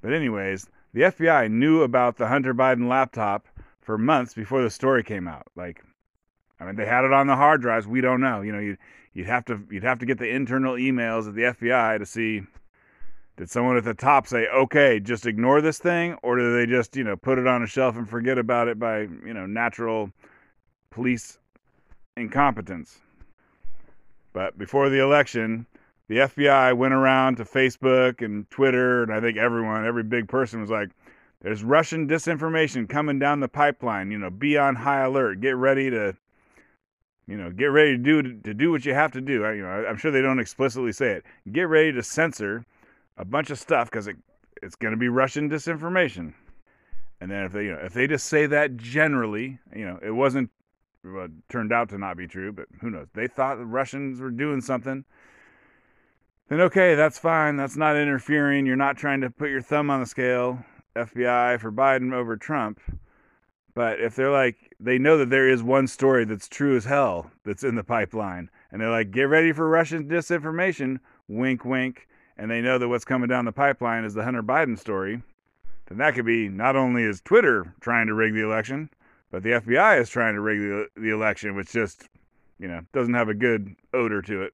But 0.00 0.12
anyways, 0.12 0.68
the 0.92 1.02
FBI 1.02 1.50
knew 1.50 1.82
about 1.82 2.16
the 2.16 2.28
Hunter 2.28 2.54
Biden 2.54 2.88
laptop 2.88 3.46
for 3.80 3.98
months 3.98 4.34
before 4.34 4.62
the 4.62 4.70
story 4.70 5.02
came 5.02 5.26
out. 5.26 5.46
Like, 5.56 5.82
I 6.60 6.64
mean, 6.64 6.76
they 6.76 6.86
had 6.86 7.04
it 7.04 7.12
on 7.12 7.26
the 7.26 7.36
hard 7.36 7.60
drives. 7.60 7.86
We 7.86 8.00
don't 8.00 8.20
know. 8.20 8.42
You 8.42 8.52
know, 8.52 8.58
you 8.58 8.76
you'd 9.14 9.26
have 9.26 9.44
to 9.46 9.60
you'd 9.70 9.82
have 9.82 9.98
to 9.98 10.06
get 10.06 10.18
the 10.18 10.28
internal 10.28 10.74
emails 10.74 11.26
of 11.26 11.34
the 11.34 11.42
FBI 11.42 11.98
to 11.98 12.06
see 12.06 12.42
did 13.36 13.50
someone 13.50 13.76
at 13.76 13.84
the 13.84 13.94
top 13.94 14.26
say, 14.26 14.46
"Okay, 14.48 15.00
just 15.00 15.26
ignore 15.26 15.60
this 15.60 15.78
thing," 15.78 16.14
or 16.22 16.36
do 16.36 16.54
they 16.54 16.66
just 16.66 16.96
you 16.96 17.04
know 17.04 17.16
put 17.16 17.38
it 17.38 17.46
on 17.46 17.62
a 17.62 17.66
shelf 17.66 17.96
and 17.96 18.08
forget 18.08 18.38
about 18.38 18.68
it 18.68 18.78
by 18.78 19.00
you 19.00 19.34
know 19.34 19.46
natural 19.46 20.12
police 20.90 21.38
incompetence? 22.16 23.00
But 24.32 24.58
before 24.58 24.88
the 24.88 25.02
election, 25.02 25.66
the 26.08 26.16
FBI 26.16 26.76
went 26.76 26.94
around 26.94 27.36
to 27.36 27.44
Facebook 27.44 28.24
and 28.24 28.48
Twitter, 28.50 29.02
and 29.02 29.12
I 29.12 29.20
think 29.20 29.38
everyone, 29.38 29.86
every 29.86 30.02
big 30.02 30.28
person 30.28 30.60
was 30.60 30.70
like, 30.70 30.90
"There's 31.40 31.64
Russian 31.64 32.08
disinformation 32.08 32.88
coming 32.88 33.18
down 33.18 33.40
the 33.40 33.48
pipeline. 33.48 34.10
You 34.10 34.18
know, 34.18 34.30
be 34.30 34.58
on 34.58 34.76
high 34.76 35.02
alert. 35.02 35.40
Get 35.40 35.56
ready 35.56 35.90
to 35.90 36.16
you 37.26 37.36
know, 37.36 37.50
get 37.50 37.66
ready 37.66 37.96
to 37.96 37.98
do 37.98 38.22
to 38.40 38.54
do 38.54 38.70
what 38.70 38.84
you 38.84 38.94
have 38.94 39.12
to 39.12 39.20
do. 39.20 39.44
I, 39.44 39.52
you 39.52 39.62
know, 39.62 39.86
I'm 39.88 39.96
sure 39.96 40.10
they 40.10 40.22
don't 40.22 40.40
explicitly 40.40 40.92
say 40.92 41.12
it. 41.12 41.24
Get 41.50 41.62
ready 41.62 41.92
to 41.92 42.02
censor 42.02 42.64
a 43.16 43.24
bunch 43.24 43.50
of 43.50 43.58
stuff 43.58 43.90
because 43.90 44.06
it, 44.08 44.16
it's 44.62 44.74
going 44.74 44.92
to 44.92 44.98
be 44.98 45.08
Russian 45.08 45.48
disinformation. 45.48 46.34
And 47.20 47.30
then 47.30 47.44
if 47.44 47.52
they, 47.52 47.64
you 47.64 47.72
know, 47.72 47.78
if 47.82 47.92
they 47.92 48.06
just 48.06 48.26
say 48.26 48.46
that 48.46 48.76
generally, 48.76 49.58
you 49.74 49.86
know, 49.86 49.98
it 50.02 50.10
wasn't 50.10 50.50
well, 51.04 51.28
turned 51.48 51.72
out 51.72 51.88
to 51.90 51.98
not 51.98 52.16
be 52.16 52.26
true, 52.26 52.52
but 52.52 52.66
who 52.80 52.90
knows? 52.90 53.06
They 53.14 53.28
thought 53.28 53.58
the 53.58 53.64
Russians 53.64 54.20
were 54.20 54.30
doing 54.30 54.60
something. 54.60 55.04
Then 56.48 56.60
okay, 56.60 56.94
that's 56.94 57.18
fine. 57.18 57.56
That's 57.56 57.76
not 57.76 57.96
interfering. 57.96 58.66
You're 58.66 58.76
not 58.76 58.96
trying 58.96 59.20
to 59.22 59.30
put 59.30 59.50
your 59.50 59.62
thumb 59.62 59.90
on 59.90 60.00
the 60.00 60.06
scale. 60.06 60.64
FBI 60.96 61.60
for 61.60 61.72
Biden 61.72 62.12
over 62.12 62.36
Trump. 62.36 62.80
But 63.74 64.00
if 64.00 64.14
they're 64.14 64.30
like, 64.30 64.74
they 64.78 64.98
know 64.98 65.16
that 65.18 65.30
there 65.30 65.48
is 65.48 65.62
one 65.62 65.86
story 65.86 66.24
that's 66.24 66.48
true 66.48 66.76
as 66.76 66.84
hell 66.84 67.30
that's 67.44 67.64
in 67.64 67.74
the 67.74 67.84
pipeline, 67.84 68.50
and 68.70 68.80
they're 68.80 68.90
like, 68.90 69.10
get 69.10 69.22
ready 69.22 69.52
for 69.52 69.68
Russian 69.68 70.08
disinformation, 70.08 70.98
wink, 71.26 71.64
wink, 71.64 72.06
and 72.36 72.50
they 72.50 72.60
know 72.60 72.78
that 72.78 72.88
what's 72.88 73.04
coming 73.04 73.28
down 73.28 73.46
the 73.46 73.52
pipeline 73.52 74.04
is 74.04 74.12
the 74.12 74.24
Hunter 74.24 74.42
Biden 74.42 74.78
story, 74.78 75.22
then 75.86 75.98
that 75.98 76.14
could 76.14 76.26
be 76.26 76.48
not 76.48 76.76
only 76.76 77.02
is 77.02 77.22
Twitter 77.22 77.74
trying 77.80 78.06
to 78.08 78.14
rig 78.14 78.34
the 78.34 78.44
election, 78.44 78.90
but 79.30 79.42
the 79.42 79.50
FBI 79.50 80.00
is 80.00 80.10
trying 80.10 80.34
to 80.34 80.40
rig 80.40 80.58
the, 80.58 80.88
the 81.00 81.10
election, 81.10 81.56
which 81.56 81.72
just, 81.72 82.08
you 82.58 82.68
know, 82.68 82.80
doesn't 82.92 83.14
have 83.14 83.30
a 83.30 83.34
good 83.34 83.74
odor 83.94 84.20
to 84.22 84.42
it. 84.42 84.52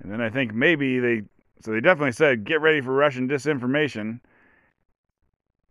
And 0.00 0.12
then 0.12 0.20
I 0.20 0.30
think 0.30 0.54
maybe 0.54 0.98
they, 0.98 1.22
so 1.60 1.72
they 1.72 1.80
definitely 1.80 2.12
said, 2.12 2.44
get 2.44 2.60
ready 2.60 2.80
for 2.80 2.92
Russian 2.92 3.28
disinformation. 3.28 4.20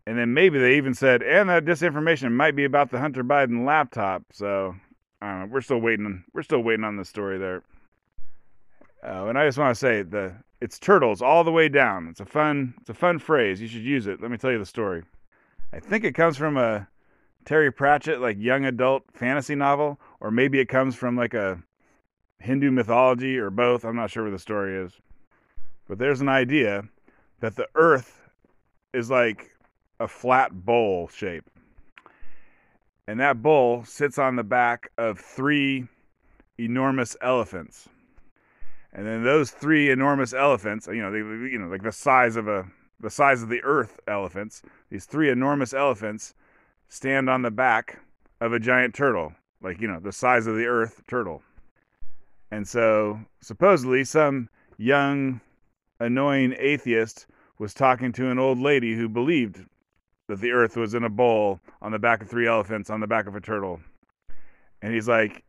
And 0.08 0.18
then 0.18 0.34
maybe 0.34 0.60
they 0.60 0.78
even 0.78 0.94
said, 0.94 1.24
and 1.24 1.50
that 1.50 1.66
disinformation 1.66 2.32
might 2.32 2.56
be 2.56 2.64
about 2.64 2.92
the 2.92 3.00
Hunter 3.00 3.24
Biden 3.24 3.66
laptop. 3.66 4.24
So 4.32 4.76
I 5.22 5.32
don't 5.32 5.40
know. 5.42 5.54
We're 5.54 5.62
still 5.62 5.80
waiting. 5.80 6.24
We're 6.34 6.44
still 6.44 6.62
waiting 6.62 6.86
on 6.86 6.98
the 6.98 7.06
story 7.06 7.38
there. 7.38 7.64
Oh, 9.04 9.28
and 9.28 9.38
I 9.38 9.46
just 9.46 9.58
want 9.58 9.76
to 9.76 9.80
say 9.80 10.02
the 10.02 10.34
it's 10.62 10.80
turtles 10.80 11.22
all 11.22 11.44
the 11.44 11.52
way 11.52 11.70
down. 11.70 12.08
It's 12.08 12.20
a 12.20 12.26
fun 12.26 12.74
it's 12.80 12.90
a 12.90 12.94
fun 12.94 13.20
phrase. 13.20 13.62
You 13.62 13.68
should 13.68 13.82
use 13.84 14.08
it. 14.08 14.22
Let 14.22 14.32
me 14.32 14.38
tell 14.38 14.52
you 14.52 14.60
the 14.60 14.66
story. 14.66 15.04
I 15.74 15.80
think 15.80 16.04
it 16.04 16.14
comes 16.14 16.38
from 16.38 16.58
a 16.58 16.88
Terry 17.46 17.72
Pratchett 17.72 18.22
like 18.22 18.38
young 18.40 18.66
adult 18.66 19.04
fantasy 19.14 19.56
novel, 19.56 20.00
or 20.20 20.32
maybe 20.32 20.60
it 20.60 20.70
comes 20.70 20.96
from 20.96 21.16
like 21.16 21.34
a 21.34 21.62
Hindu 22.40 22.72
mythology 22.72 23.38
or 23.38 23.50
both. 23.50 23.86
I'm 23.86 23.96
not 23.96 24.12
sure 24.12 24.24
where 24.24 24.32
the 24.32 24.40
story 24.40 24.78
is. 24.78 24.94
But 25.88 26.00
there's 26.00 26.22
an 26.22 26.30
idea 26.30 26.84
that 27.40 27.56
the 27.56 27.68
earth 27.76 28.22
is 28.94 29.10
like 29.10 29.52
a 30.00 30.08
flat 30.08 30.66
bowl 30.66 31.08
shape. 31.08 31.50
And 33.08 33.20
that 33.20 33.42
bowl 33.42 33.84
sits 33.86 34.18
on 34.18 34.36
the 34.36 34.44
back 34.44 34.92
of 34.98 35.20
three 35.20 35.88
enormous 36.58 37.16
elephants. 37.22 37.88
And 38.94 39.06
then 39.06 39.24
those 39.24 39.52
three 39.52 39.92
enormous 39.92 40.34
elephants, 40.34 40.88
you 40.88 41.02
know, 41.02 41.12
they, 41.12 41.18
you 41.18 41.60
know, 41.60 41.68
like 41.68 41.84
the 41.84 41.92
size 41.92 42.36
of 42.36 42.48
a 42.48 42.66
the 43.00 43.10
size 43.10 43.44
of 43.44 43.50
the 43.50 43.62
earth 43.64 44.00
elephants, 44.08 44.62
these 44.90 45.06
three 45.06 45.30
enormous 45.30 45.74
elephants 45.74 46.34
stand 46.88 47.30
on 47.30 47.42
the 47.42 47.52
back 47.52 48.00
of 48.40 48.54
a 48.54 48.60
giant 48.60 48.96
turtle, 48.96 49.34
like, 49.62 49.82
you 49.82 49.88
know, 49.88 50.00
the 50.00 50.14
size 50.14 50.48
of 50.48 50.56
the 50.56 50.66
earth 50.66 51.02
turtle. 51.08 51.44
And 52.52 52.68
so 52.68 53.20
supposedly 53.42 54.04
some 54.04 54.50
young 54.78 55.42
annoying 56.00 56.56
atheist 56.58 57.28
was 57.58 57.74
talking 57.74 58.12
to 58.14 58.30
an 58.30 58.40
old 58.40 58.60
lady 58.60 58.96
who 58.96 59.08
believed 59.08 59.64
that 60.28 60.42
the 60.42 60.52
earth 60.52 60.76
was 60.76 60.94
in 60.94 61.04
a 61.04 61.10
bowl 61.10 61.60
on 61.82 61.92
the 61.92 62.00
back 62.00 62.22
of 62.22 62.30
three 62.30 62.48
elephants 62.48 62.90
on 62.90 63.00
the 63.00 63.08
back 63.08 63.28
of 63.28 63.36
a 63.36 63.42
turtle. 63.42 63.80
And 64.82 64.94
he's 64.94 65.08
like, 65.08 65.44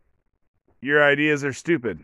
Your 0.80 1.02
ideas 1.02 1.44
are 1.44 1.52
stupid. 1.52 2.00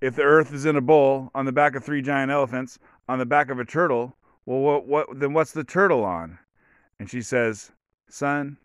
If 0.00 0.16
the 0.16 0.22
earth 0.22 0.52
is 0.52 0.66
in 0.66 0.76
a 0.76 0.80
bowl 0.80 1.30
on 1.34 1.44
the 1.44 1.52
back 1.52 1.74
of 1.74 1.84
three 1.84 2.02
giant 2.02 2.30
elephants 2.30 2.78
on 3.08 3.18
the 3.18 3.26
back 3.26 3.50
of 3.50 3.58
a 3.58 3.64
turtle, 3.64 4.16
well 4.46 4.60
what 4.60 4.86
what 4.86 5.20
then 5.20 5.32
what's 5.32 5.52
the 5.52 5.64
turtle 5.64 6.04
on? 6.04 6.38
And 6.98 7.08
she 7.08 7.22
says, 7.22 7.70
Son, 8.08 8.58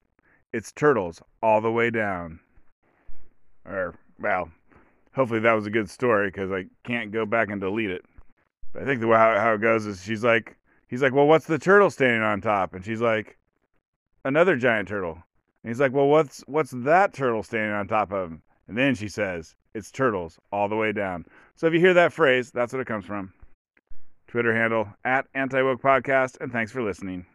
it's 0.51 0.71
turtles 0.71 1.21
all 1.41 1.61
the 1.61 1.71
way 1.71 1.89
down. 1.89 2.39
Or 3.65 3.95
well, 4.19 4.49
hopefully 5.17 5.41
that 5.41 5.53
was 5.53 5.65
a 5.65 5.71
good 5.71 5.89
story 5.89 6.29
because 6.29 6.51
I 6.51 6.67
can't 6.85 7.11
go 7.11 7.25
back 7.25 7.49
and 7.49 7.59
delete 7.59 7.91
it. 7.91 8.05
But 8.71 8.83
I 8.83 8.85
think 8.85 9.01
the 9.01 9.07
how, 9.07 9.37
how 9.37 9.53
it 9.55 9.61
goes 9.61 9.85
is 9.85 10.01
she's 10.01 10.23
like, 10.23 10.57
He's 10.87 11.01
like, 11.01 11.13
well, 11.13 11.27
what's 11.27 11.45
the 11.45 11.59
turtle 11.59 11.89
standing 11.89 12.21
on 12.21 12.39
top? 12.39 12.73
And 12.73 12.83
she's 12.83 13.01
like, 13.01 13.37
another 14.23 14.55
giant 14.55 14.87
turtle. 14.87 15.21
And 15.63 15.69
he's 15.69 15.81
like, 15.81 15.91
well, 15.91 16.07
what's 16.07 16.43
what's 16.47 16.71
that 16.71 17.13
turtle 17.13 17.43
standing 17.43 17.73
on 17.73 17.87
top 17.87 18.11
of? 18.11 18.31
Him? 18.31 18.41
And 18.67 18.77
then 18.77 18.95
she 18.95 19.09
says, 19.09 19.55
it's 19.73 19.91
turtles 19.91 20.39
all 20.51 20.69
the 20.69 20.75
way 20.75 20.93
down. 20.93 21.25
So 21.55 21.67
if 21.67 21.73
you 21.73 21.79
hear 21.79 21.93
that 21.93 22.13
phrase, 22.13 22.51
that's 22.51 22.71
what 22.71 22.81
it 22.81 22.87
comes 22.87 23.05
from. 23.05 23.33
Twitter 24.27 24.53
handle 24.53 24.87
at 25.03 25.25
Anti 25.33 25.61
Woke 25.61 25.81
Podcast, 25.81 26.39
and 26.41 26.51
thanks 26.51 26.71
for 26.71 26.81
listening. 26.81 27.25